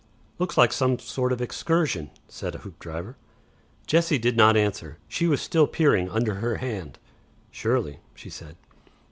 "Looks 0.39 0.57
like 0.57 0.73
some 0.73 0.97
sort 0.97 1.31
of 1.31 1.43
excursion," 1.43 2.09
said 2.27 2.55
Hoopdriver. 2.55 3.17
Jessie 3.85 4.17
did 4.17 4.35
not 4.35 4.57
answer. 4.57 4.97
She 5.07 5.27
was 5.27 5.41
still 5.41 5.67
peering 5.67 6.09
under 6.09 6.33
her 6.41 6.55
hand. 6.55 6.97
"Surely," 7.51 7.99
she 8.15 8.31
said. 8.31 8.55